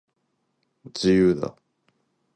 [0.93, 1.55] 自由だ